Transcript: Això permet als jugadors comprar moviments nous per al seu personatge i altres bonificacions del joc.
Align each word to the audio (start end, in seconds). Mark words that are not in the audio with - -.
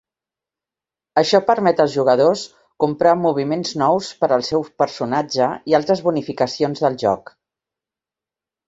Això 1.21 1.41
permet 1.49 1.83
als 1.85 1.93
jugadors 1.97 2.47
comprar 2.85 3.13
moviments 3.27 3.75
nous 3.83 4.11
per 4.23 4.31
al 4.39 4.49
seu 4.51 4.67
personatge 4.85 5.53
i 5.73 5.79
altres 5.83 6.07
bonificacions 6.11 6.87
del 6.89 7.01
joc. 7.07 7.37